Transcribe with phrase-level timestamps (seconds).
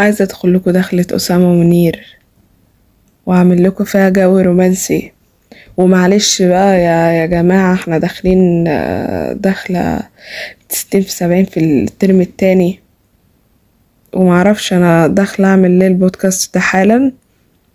[0.00, 2.04] عايزة أدخل لكم دخلة أسامة منير
[3.26, 5.12] وأعمل لكم فيها جو رومانسي.
[5.76, 10.00] ومعلش بقى يا يا جماعة إحنا داخلين آه، داخلة
[10.68, 12.80] ستين في سبعين في الترم التاني.
[14.12, 17.12] ومعرفش أنا داخلة أعمل ليه البودكاست ده حالا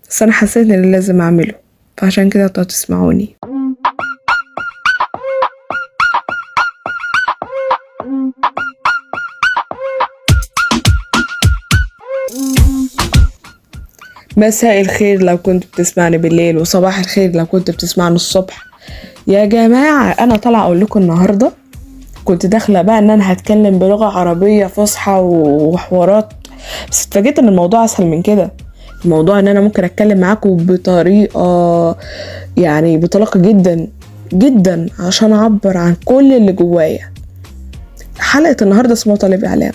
[0.09, 1.53] بس أنا حسيت إن لازم أعمله
[1.97, 3.34] فعشان كده أنتوا هتسمعوني
[14.37, 18.65] مساء الخير لو كنت بتسمعني بالليل وصباح الخير لو كنت بتسمعني الصبح.
[19.27, 21.51] يا جماعة أنا طالعة أقول لكم النهاردة.
[22.25, 26.33] كنت داخلة بقى إن أنا هتكلم بلغة عربية فصحى وحوارات.
[26.91, 28.51] بس اتفاجئت إن الموضوع أسهل من كده.
[29.05, 31.95] الموضوع إن أنا ممكن أتكلم معاكم بطريقة
[32.57, 33.87] يعني بطلاقة جدا
[34.33, 37.11] جدا عشان أعبر عن كل اللي جوايا.
[38.19, 39.73] حلقة النهاردة اسمها طالب إعلام.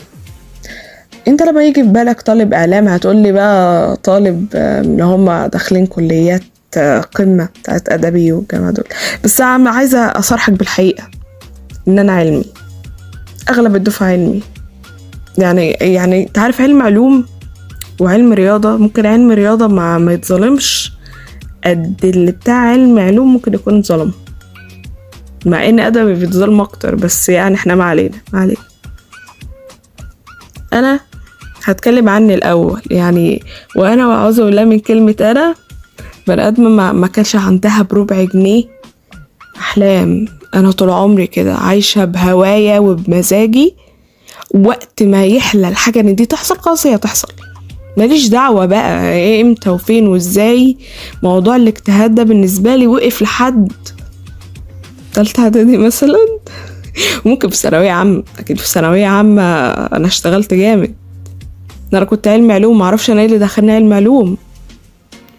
[1.31, 6.43] انت لما يجي في بالك طالب اعلام هتقولي بقى طالب اللي هم داخلين كليات
[6.77, 8.85] آه، قمة بتاعت أدبي والجامعة دول.
[9.25, 11.05] بس عم عايزة أصارحك بالحقيقة
[11.89, 12.45] إن أنا علمي
[13.51, 14.43] أغلب الدفعة علمي.
[15.39, 17.25] يعني يعني تعرف علم علوم
[18.01, 20.93] وعلم رياضة؟ ممكن علم رياضة ما, ما يتظلمش
[21.65, 24.13] قد اللي بتاع علم علوم ممكن يكون اتظلم.
[25.47, 28.61] مع إن أدبي بيتظلم أكتر بس يعني إحنا ما علينا ما علينا.
[30.73, 31.01] أنا
[31.71, 32.83] هتكلم عني الأول.
[32.91, 33.43] يعني
[33.77, 35.55] وأنا وأعوذ بالله من كلمة أنا
[36.29, 38.65] بني آدم ما, ما كانش عندها بربع جنيه
[39.57, 40.27] أحلام.
[40.55, 43.75] أنا طول عمري كده عايشة بهوايا وبمزاجي
[44.55, 47.29] وقت ما يحلى الحاجة إن دي تحصل خلاص هي تحصل.
[47.97, 50.77] ماليش دعوة بقى إيه إمتى وفين وإزاي.
[51.23, 53.73] موضوع الاجتهاد ده بالنسبة لي وقف لحد
[55.15, 56.19] تالتة إعدادي مثلا.
[57.27, 60.95] ممكن في ثانوية عامة أكيد في ثانوية عامة أنا اشتغلت جامد.
[61.99, 64.37] أنا كنت علم علوم معرفش أنا إيه اللي دخلني علم علوم.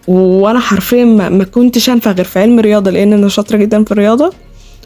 [0.08, 4.32] وأنا حرفيا ما, كنتش أنفع غير في علم رياضة لأن أنا شاطرة جدا في الرياضة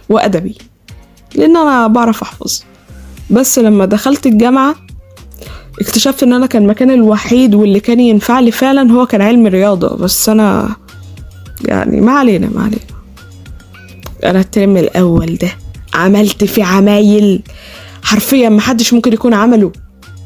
[0.08, 0.58] وأدبي.
[1.34, 2.62] لأن أنا بعرف أحفظ.
[3.30, 4.74] بس لما دخلت الجامعة
[5.80, 9.96] اكتشفت إن أنا كان المكان الوحيد واللي كان ينفع لي فعلا هو كان علم الرياضة.
[9.96, 10.76] بس أنا
[11.64, 12.80] يعني ما علينا ما علينا.
[14.24, 15.48] أنا الترم الأول ده
[15.94, 17.42] عملت فيه عمايل.
[18.02, 19.72] حرفيا محدش ممكن يكون عمله.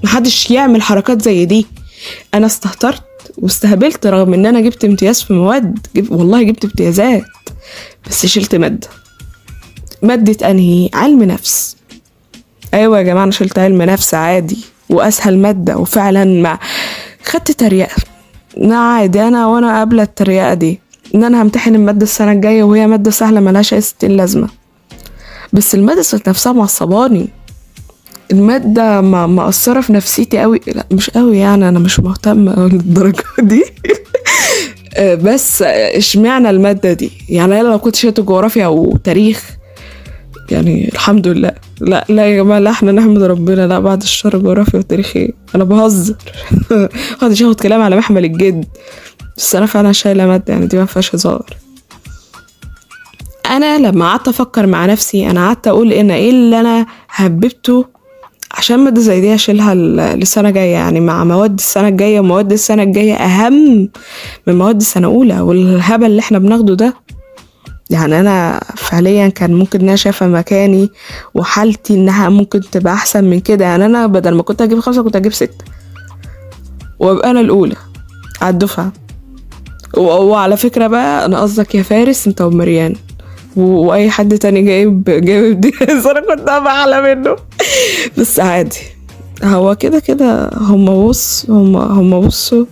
[0.05, 1.67] محدش يعمل حركات زي دي.
[2.35, 3.03] أنا استهترت
[3.39, 6.13] واستهبلت رغم إن أنا جبت امتياز في مواد جب...
[6.13, 7.25] والله جبت امتيازات
[8.09, 8.89] بس شلت مادة.
[10.03, 11.77] مادة أنهي؟ علم نفس.
[12.75, 16.59] أيوه يا جماعة أنا شلت علم نفس عادي وأسهل مادة وفعلا ما
[17.25, 17.97] خدت تريقة.
[18.57, 20.81] لا عادي أنا وأنا قابلة التريقة دي
[21.15, 24.49] إن أنا همتحن المادة السنة الجاية وهي مادة سهلة ملهاش أي ستين لازمة.
[25.53, 27.29] بس المادة نفسها معصباني.
[28.33, 30.61] المادة ما مأثرة في نفسيتي قوي.
[30.67, 33.65] لا مش قوي يعني أنا مش مهتمة للدرجة دي.
[35.25, 39.51] بس اشمعنى المادة دي؟ يعني أنا لو كنت شايفة جغرافيا أو تاريخ
[40.51, 41.53] يعني الحمد لله.
[41.81, 43.67] لا لا يا جماعة لا إحنا نحمد ربنا.
[43.67, 46.15] لا بعد الشر جغرافيا وتاريخ إيه أنا بهزر.
[47.23, 48.65] محدش ياخد كلام على محمل الجد.
[49.37, 51.47] بس أنا فعلا شايلة مادة يعني دي ما فيهاش هزار.
[53.51, 57.87] أنا لما قعدت أفكر مع نفسي أنا قعدت أقول إن إيه اللي أنا هببته
[58.51, 60.73] عشان مادة زي دي اشيلها للسنة الجاية.
[60.73, 63.89] يعني مع مواد السنة الجاية ومواد السنة الجاية أهم
[64.47, 66.95] من مواد السنة اولى والهبل اللي إحنا بناخده ده
[67.91, 70.89] يعني أنا فعليا كان ممكن إن أنا شايفة مكاني
[71.35, 73.65] وحالتي إنها ممكن تبقى أحسن من كده.
[73.65, 75.65] يعني أنا بدل ما كنت أجيب خمسة كنت أجيب ستة.
[76.99, 77.77] وأبقى أنا الأولى
[78.43, 78.93] على الدفعة.
[79.97, 82.95] وعلى فكرة بقى أنا قصدك يا فارس أنت ومريان
[83.57, 85.73] وأي حد تاني جايب جايب دي.
[86.11, 87.37] أنا كنت أعلى منه.
[88.19, 88.79] بس عادي.
[89.43, 92.65] هو كده كده هما بص هما هما بصوا.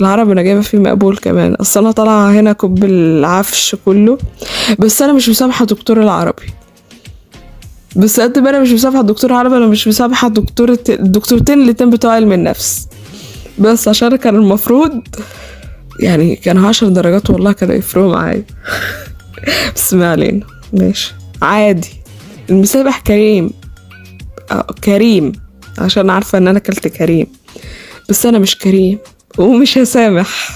[0.00, 1.54] العرب أنا جايبة فيه مقبول كمان.
[1.54, 4.18] أصل أنا طالعة هنا كوب العفش كله.
[4.78, 6.42] بس أنا مش مسامحة دكتور العربي.
[7.96, 12.12] بس قد ما أنا مش مسامحة دكتور العربي أنا مش مسامحة دكتورة الدكتورتين الاتنين بتوع
[12.12, 12.88] علم النفس.
[13.58, 15.00] بس عشان كان المفروض
[16.00, 18.44] يعني كان عشر درجات والله كانوا يفرقوا معايا.
[19.76, 20.46] بس ما علينا.
[20.72, 21.90] ماشي عادي.
[22.50, 23.50] المسامح كريم.
[24.50, 25.32] آه كريم.
[25.78, 27.26] عشان عارفة إن أنا كلت كريم.
[28.08, 28.98] بس أنا مش كريم.
[29.38, 30.28] ومش هسامح.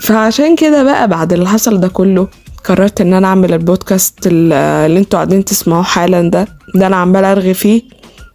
[0.00, 2.28] فعشان كده بقى بعد اللي حصل ده كله
[2.64, 6.48] قررت إن أنا أعمل البودكاست اللي أنتوا قاعدين تسمعوه حالا ده.
[6.74, 7.82] ده أنا عمال أرغي فيه.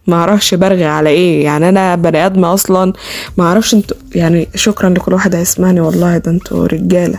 [0.06, 1.44] ما أعرفش برغي على إيه.
[1.44, 2.92] يعني أنا بني ادمه أصلا.
[3.38, 5.80] ما أعرفش أنتوا يعني شكرا لكل واحد هيسمعني.
[5.80, 7.18] والله ده أنتوا رجالة.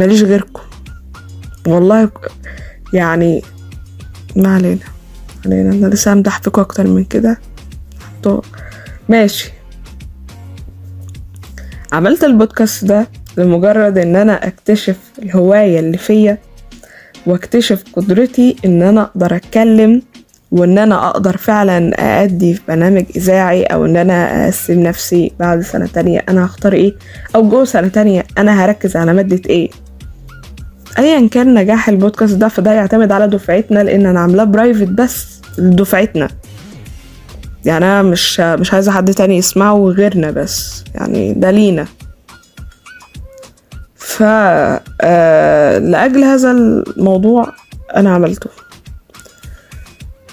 [0.00, 0.62] ماليش غيركم.
[1.66, 2.10] والله
[2.92, 3.42] يعني
[4.36, 4.80] ما علينا.
[5.46, 5.72] علينا.
[5.72, 7.38] أنا لسه همدح فيكم أكتر من كده.
[9.08, 9.52] ماشي.
[11.92, 13.08] عملت البودكاست ده
[13.38, 16.38] لمجرد إن أنا أكتشف الهواية اللي فيا
[17.26, 20.02] واكتشف قدرتي إن أنا أقدر أتكلم
[20.50, 25.86] وإن أنا أقدر فعلا أأدي في برنامج إذاعي أو إن أنا أقسم نفسي بعد سنة
[25.86, 26.94] تانية أنا هختار إيه
[27.34, 29.70] أو جوه سنة تانية أنا هركز على مادة إيه.
[30.98, 36.28] ايا كان نجاح البودكاست ده فده يعتمد على دفعتنا لأن أنا عاملاه برايفت بس لدفعتنا.
[37.64, 41.86] يعني أنا مش مش عايزة حد تاني يسمعه غيرنا بس يعني ده لينا.
[43.96, 44.22] ف
[45.02, 47.52] آه، لأجل هذا الموضوع
[47.96, 48.50] أنا عملته.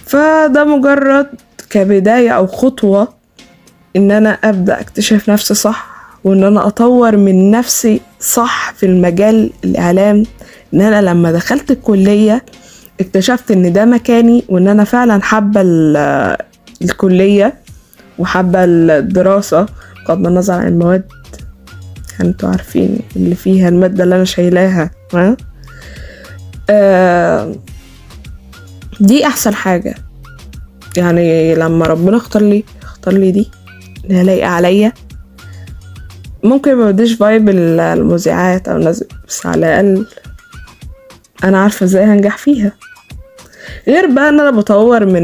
[0.06, 1.28] فده مجرد
[1.70, 3.08] كبداية أو خطوة
[3.96, 5.88] إن أنا أبدأ أكتشف نفسي صح
[6.24, 10.24] وإن أنا أطور من نفسي صح في المجال الإعلام
[10.74, 12.46] إن أنا لما دخلت الكلية
[13.00, 15.62] اكتشفت إن ده مكاني وإن أنا فعلا حابة
[16.82, 17.54] الكلية
[18.20, 19.66] وحابة الدراسة
[20.08, 21.04] بغض النظر عن المواد
[22.22, 25.38] أنتوا عارفين اللي فيها المادة اللي أنا شايلاها ها؟
[26.70, 27.56] آه
[29.00, 29.96] دي أحسن حاجة.
[30.98, 33.50] يعني لما ربنا اختار لي اختار لي دي
[34.10, 34.94] هي لايقة عليا
[36.44, 40.08] ممكن ما بديش فايب المذيعات أو الناس بس على الأقل
[41.44, 42.72] أنا عارفة إزاي هنجح فيها.
[43.88, 45.24] غير بقى إن أنا بطور من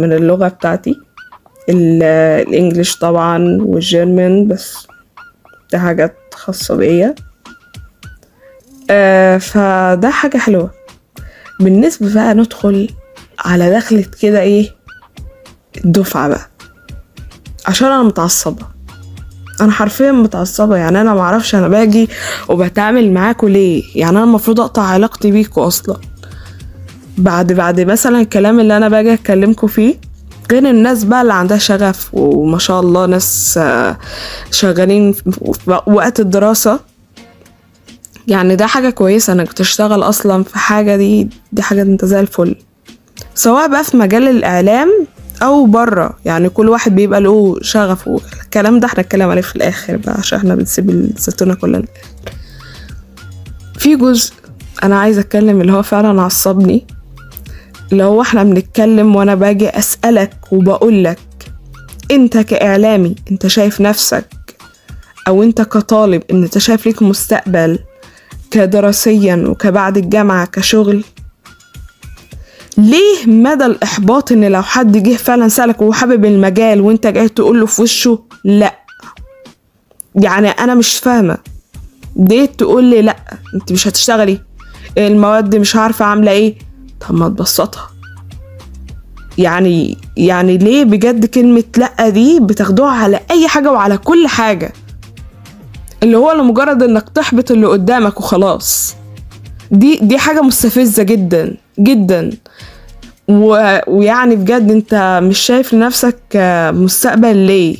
[0.00, 1.00] من اللغة بتاعتي
[1.68, 4.86] الإنجليش طبعا والجيرمان بس
[5.72, 7.14] ده حاجات خاصة بيا.
[8.90, 10.70] آه فده حاجة حلوة.
[11.60, 12.88] بالنسبة بقى ندخل
[13.38, 14.70] على دخلة كده إيه
[15.84, 16.48] الدفعة بقى
[17.66, 18.66] عشان أنا متعصبة.
[19.60, 22.08] أنا حرفيا متعصبة يعني أنا معرفش أنا باجي
[22.48, 25.96] وبتعامل معاكوا ليه؟ يعني أنا المفروض أقطع علاقتي بيكوا أصلا.
[27.18, 29.94] بعد بعد مثلا الكلام اللي أنا باجي أتكلمكوا فيه
[30.50, 33.60] غير الناس بقى اللي عندها شغف وما شاء الله ناس
[34.50, 35.14] شغالين
[35.86, 36.80] وقت الدراسة.
[38.28, 42.56] يعني ده حاجة كويسة إنك تشتغل أصلا في حاجة دي دي حاجة أنت زي الفل.
[43.34, 45.06] سواء بقى في مجال الإعلام
[45.42, 49.96] أو بره يعني كل واحد بيبقى له شغف والكلام ده إحنا نتكلم عليه في الآخر
[49.96, 51.82] بقى عشان إحنا بنسيب الزيتونه كلها
[53.78, 54.32] في جزء
[54.82, 56.86] أنا عايزة أتكلم اللي هو فعلا عصبني.
[57.92, 61.18] اللي هو إحنا بنتكلم وأنا باجي أسألك وبقولك
[62.10, 64.26] أنت كإعلامي أنت شايف نفسك؟
[65.28, 67.78] أو أنت كطالب ان أنت شايف ليك مستقبل
[68.50, 71.04] كدراسيا وكبعد الجامعة كشغل؟
[72.78, 77.60] ليه مدى الإحباط إن لو حد جه فعلا سألك وهو حابب المجال وأنت جاي تقول
[77.60, 78.74] له في وشه؟ لأ.
[80.14, 81.36] يعني أنا مش فاهمة.
[82.16, 83.16] ليه تقول لي لأ
[83.54, 84.40] أنت مش هتشتغلي.
[84.98, 86.54] المواد مش عارفة عاملة إيه.
[87.08, 87.90] طب ما تبسطها.
[89.38, 94.72] يعني يعني ليه بجد كلمة لأ دي بتاخدوها على أي حاجة وعلى كل حاجة؟
[96.02, 98.94] اللي هو لمجرد إنك تحبط اللي قدامك وخلاص.
[99.70, 102.30] دي دي حاجة مستفزة جدا جدا.
[103.28, 103.78] و...
[103.86, 106.18] ويعني بجد انت مش شايف لنفسك
[106.74, 107.76] مستقبل ليه؟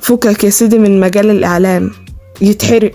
[0.00, 1.90] فكك يا سيدي من مجال الإعلام.
[2.40, 2.92] يتحرق.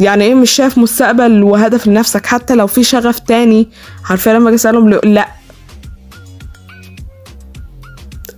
[0.00, 3.68] يعني إيه مش شايف مستقبل وهدف لنفسك؟ حتى لو في شغف تاني
[4.10, 5.28] عارفه لما أجي أسألهم لأ.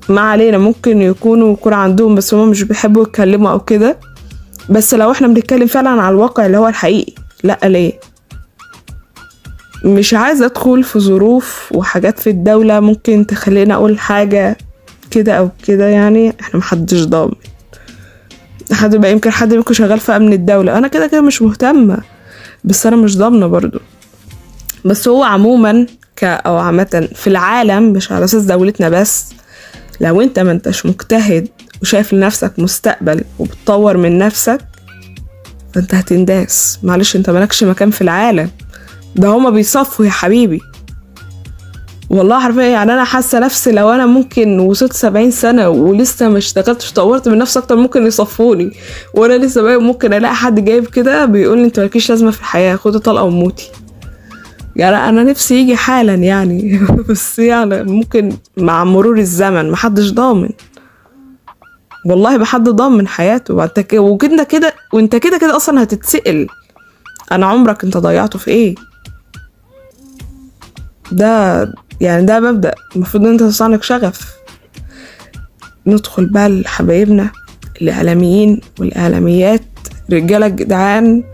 [0.09, 3.99] ما علينا ممكن يكونوا يكون عندهم بس هما مش بيحبوا يتكلموا أو كده.
[4.71, 8.01] بس لو إحنا بنتكلم فعلا على الواقع اللي هو الحقيقي لأ ليه؟
[9.85, 14.57] مش عايزة أدخل في ظروف وحاجات في الدولة ممكن تخلينا أقول حاجة
[15.11, 16.33] كده أو كده يعني.
[16.41, 17.33] إحنا محدش ضامن.
[18.73, 20.79] حد بقى يمكن حد منكم شغال في أمن الدولة.
[20.79, 21.99] أنا كده كده مش مهتمة
[22.65, 23.79] بس أنا مش ضامنة برضو.
[24.85, 29.25] بس هو عموما ك أو عامة في العالم مش على أساس دولتنا بس
[30.01, 31.49] لو أنت ما أنتش مجتهد
[31.83, 34.61] وشايف لنفسك مستقبل وبتطور من نفسك
[35.75, 36.79] فأنت هتنداس.
[36.83, 38.51] معلش أنت مالكش مكان في العالم.
[39.17, 40.61] ده هما بيصفوا يا حبيبي.
[42.11, 46.93] والله حرفيا يعني أنا حاسة نفسي لو أنا ممكن وصلت سبعين سنة ولسه ما اشتغلتش
[46.93, 48.71] طورت من نفسي أكتر ممكن يصفوني.
[49.15, 52.77] وأنا لسه بقى ممكن ألاقي حد جايب كده بيقول لي أنت مالكيش لازمة في الحياة
[52.77, 53.71] خدي طلقه وموتي.
[54.77, 56.81] يعني أنا نفسي يجي حالا يعني.
[57.09, 60.49] بس يعني ممكن مع مرور الزمن محدش ضامن.
[62.07, 63.55] والله بحد ضامن حياته.
[63.55, 66.47] وانت وكده كده وانت كده كده أصلا هتتسأل.
[67.33, 68.75] أنا عمرك أنت ضيعته في إيه؟
[71.13, 71.61] ده
[72.01, 72.75] يعني ده مبدأ.
[72.97, 74.33] المفروض إن أنت تصنع لك شغف.
[75.87, 77.31] ندخل بقى لحبايبنا
[77.83, 79.63] الإعلاميين والإعلاميات
[80.13, 81.25] رجالة جدعان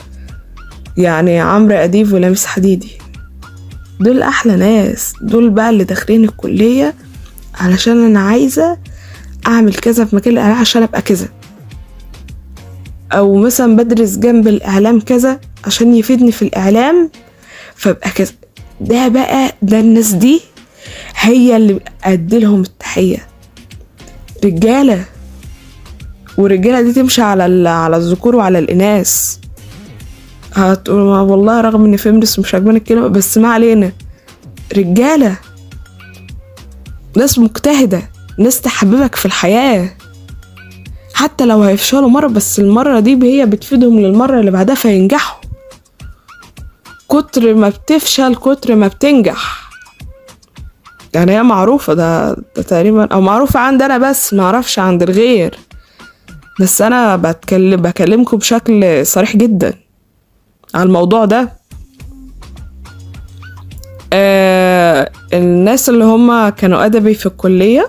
[0.96, 2.90] يعني عمرو أديب ولامس حديدي.
[4.00, 5.12] دول أحلى ناس.
[5.22, 6.94] دول بقى اللي داخلين الكلية
[7.54, 8.78] علشان أنا عايزة
[9.46, 11.28] أعمل كذا في مجال الإعلام عشان أبقى كذا.
[13.12, 17.10] أو مثلا بدرس جنب الإعلام كذا عشان يفيدني في الإعلام
[17.76, 18.32] فأبقى كذا.
[18.80, 20.40] ده بقى ده الناس دي
[21.16, 23.26] هي اللي ادي لهم التحية.
[24.44, 25.04] رجالة.
[26.38, 29.36] والرجالة دي تمشي على على الذكور وعلى الإناث.
[30.54, 33.92] هتقول والله رغم إن فيمنست مش عاجباني الكلمة بس ما علينا.
[34.76, 35.36] رجالة.
[37.16, 38.02] ناس مجتهدة.
[38.38, 39.90] ناس تحببك في الحياة.
[41.14, 45.41] حتى لو هيفشلوا مرة بس المرة دي هي بتفيدهم للمرة اللي بعدها فينجحوا.
[47.12, 49.70] كتر ما بتفشل كتر ما بتنجح.
[51.14, 55.58] يعني هي معروفة ده, ده تقريبا أو معروفة عند أنا بس معرفش عند الغير.
[56.60, 59.74] بس أنا بتكلم بكلمكم بشكل صريح جدا
[60.74, 61.52] على الموضوع ده.
[64.12, 67.88] آه الناس اللي هما كانوا أدبي في الكلية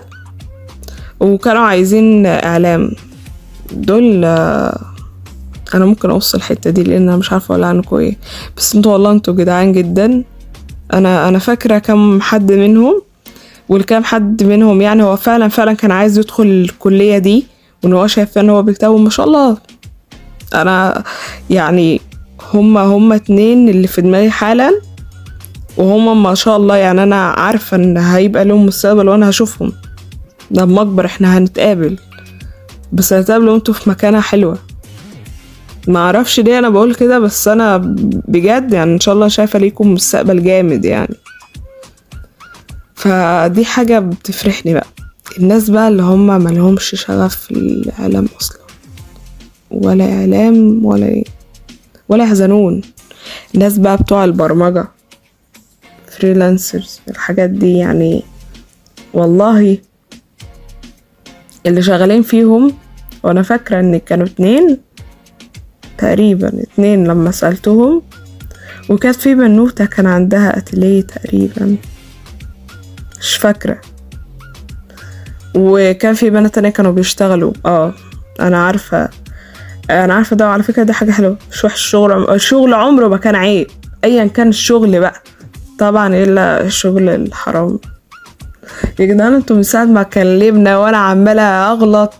[1.20, 2.90] وكانوا عايزين إعلام
[3.72, 4.93] دول آه
[5.74, 8.16] أنا ممكن أوصل الحتة دي لأن أنا مش عارفة أقول عنكم إيه.
[8.56, 10.24] بس أنتوا والله أنتوا جدعان جدا.
[10.92, 13.02] أنا أنا فاكرة كم حد منهم
[13.68, 17.46] والكام حد منهم يعني هو فعلا فعلا كان عايز يدخل الكلية دي
[17.84, 19.56] وإن هو شايف إن هو بيكتبه ما شاء الله.
[20.54, 21.02] أنا
[21.50, 22.00] يعني
[22.54, 24.80] هما هما اتنين اللي في دماغي حالا
[25.76, 29.72] وهما ما شاء الله يعني أنا عارفة إن هيبقى لهم مستقبل وأنا هشوفهم.
[30.50, 31.98] لما اكبر إحنا هنتقابل.
[32.92, 34.58] بس هنتقابل وأنتوا في مكانة حلوة.
[35.88, 37.76] ما أعرفش ليه أنا بقول كده بس أنا
[38.28, 41.16] بجد يعني ان شاء الله شايفة ليكم مستقبل جامد يعني.
[42.94, 44.86] فدي حاجة بتفرحني بقى.
[45.38, 48.58] الناس بقى اللي هما ملهمش شغف في الإعلام أصلا.
[49.70, 51.24] ولا إعلام ولا إيه.
[52.08, 52.80] ولا يحزنون.
[53.54, 54.88] الناس بقى بتوع البرمجة
[56.18, 58.22] فريلانسرز الحاجات دي يعني
[59.14, 59.78] والله
[61.66, 62.72] اللي شغالين فيهم
[63.22, 64.78] وأنا فاكرة إن كانوا اتنين
[65.98, 68.02] تقريبا اتنين لما سألتهم
[68.90, 71.76] وكانت في بنوتة كان عندها اتليه تقريبا.
[73.20, 73.80] مش فاكرة.
[75.54, 77.52] وكان في بنات تانية كانوا بيشتغلوا.
[77.66, 77.94] آه
[78.40, 79.08] أنا عارفة.
[79.90, 81.36] أنا عارفة ده وعلى فكرة دي حاجة حلوة.
[81.52, 81.74] مش وحش.
[81.74, 83.66] الشغل الشغل عمره ما كان عيب.
[84.04, 85.22] ايا كان الشغل بقى.
[85.78, 87.78] طبعا إلا الشغل الحرام.
[88.98, 92.14] يا جدعان أنتوا من ساعة ما كلمنا وأنا عمالة أغلط.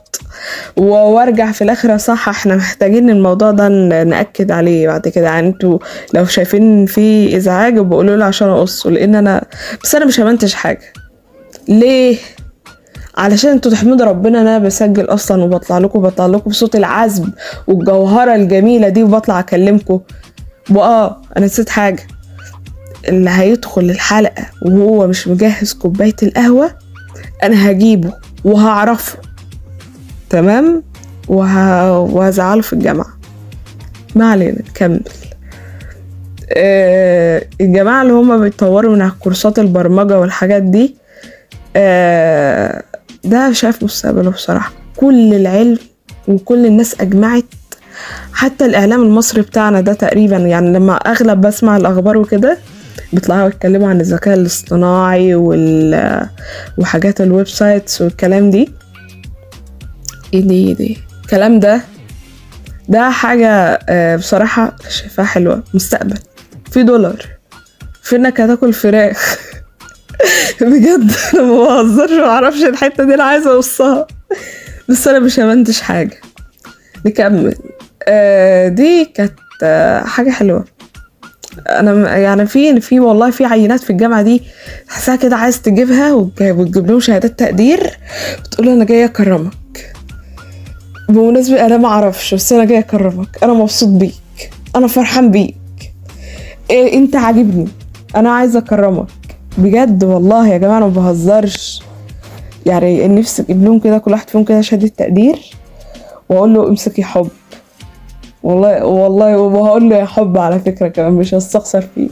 [0.77, 3.69] وارجع في الآخر صح إحنا محتاجين الموضوع ده
[4.05, 5.25] نأكد عليه بعد كده.
[5.27, 5.79] يعني أنتوا
[6.15, 9.45] لو شايفين في إزعاج بقولوا لي عشان أقصه لأن أنا
[9.83, 10.93] بس أنا مش همنتج حاجة.
[11.69, 12.17] ليه؟
[13.17, 17.31] علشان أنتوا تحمدوا ربنا إن أنا بسجل أصلا وبطلع لكم بطلع لكم بصوت العذب
[17.67, 20.01] والجوهرة الجميلة دي وبطلع أكلمكم.
[20.71, 22.03] وآه أنا نسيت حاجة.
[23.09, 26.71] اللي هيدخل الحلقة وهو مش مجهز كوباية القهوة
[27.43, 28.13] أنا هجيبه
[28.45, 29.19] وهعرفه.
[30.35, 30.83] تمام؟
[31.29, 31.99] وه...
[32.01, 33.07] وهزعله في الجامعة.
[34.15, 35.01] ما علينا نكمل
[36.57, 40.97] آه الجماعة اللي هما بيطوروا من كورسات البرمجة والحاجات دي
[41.77, 42.83] آه
[43.25, 44.73] ده شايف مستقبله بصراحة.
[44.97, 45.79] كل العلم
[46.29, 47.45] وكل الناس أجمعت.
[48.33, 52.59] حتى الإعلام المصري بتاعنا ده تقريبا يعني لما أغلب بسمع الأخبار وكده
[53.13, 55.35] بيطلعوا يتكلموا عن الذكاء الاصطناعي
[56.79, 58.73] وحاجات ال websites والكلام دي.
[60.35, 60.99] إيه دي إيه دي.
[61.25, 61.81] الكلام ده
[62.89, 63.79] ده حاجة
[64.17, 65.65] بصراحة شايفاها حلوة.
[65.75, 66.19] مستقبل.
[66.71, 67.27] في دولار.
[68.03, 69.39] في إنك هتاكل فراخ؟
[70.61, 74.07] بجد أنا ما بهزرش ما أعرفش الحتة دي أنا عايزة اوصها
[74.89, 76.21] بس أنا مش همنتج حاجة.
[77.07, 77.55] نكمل.
[78.09, 80.65] آه دي كانت آه حاجة حلوة.
[81.69, 84.43] أنا يعني في في والله في عينات في الجامعة دي
[84.89, 87.99] تحسها كده عايز تجيبها وتجيب لهم شهادات تقدير
[88.45, 89.53] وتقول أنا جاية أكرمك.
[91.09, 93.39] بمناسبة أنا ما أعرفش بس أنا جاية أكرمك.
[93.43, 94.51] أنا مبسوط بيك.
[94.77, 95.57] أنا فرحان بيك.
[96.71, 97.69] إيه أنت عاجبني.
[98.17, 99.07] أنا عايزه أكرمك.
[99.59, 101.83] بجد والله يا جماعة أنا ما بهزرش.
[102.67, 105.39] يعني نفسي أجيب لهم كده كل واحد فيهم كده شهادة تقدير
[106.29, 107.29] وأقول له امسك يا حب.
[108.43, 112.09] والله والله وهقول له يا حب على فكرة كمان مش هستخسر فيه.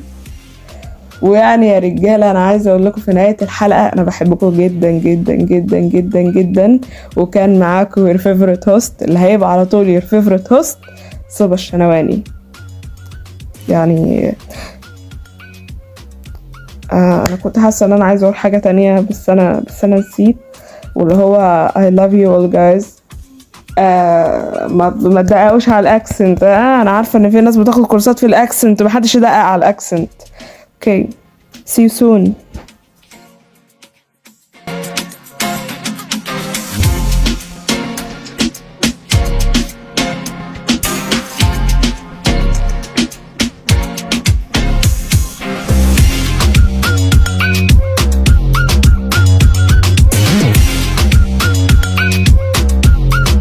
[1.22, 5.78] ويعني يا رجالة أنا عايزة أقول لكم في نهاية الحلقة أنا بحبكم جدا جدا جدا
[5.78, 6.80] جدا جدا.
[7.16, 10.78] وكان معاكم your favorite host اللي هيبقى على طول your favorite host
[11.30, 12.24] صبا الشنواني.
[13.68, 14.34] يعني
[16.92, 20.36] آه أنا كنت حاسة إن أنا عايزة أقول حاجة تانية بس أنا بس أنا نسيت.
[20.94, 22.86] واللي هو I love you all guys.
[23.78, 24.90] آه ما
[25.22, 26.42] تدققوش على ال accent.
[26.42, 29.65] آه أنا عارفة إن في ناس بتاخد كورسات في ال accent محدش يدقق على ال
[29.65, 30.10] accent.
[30.82, 31.08] Okay.
[31.64, 32.34] see you soon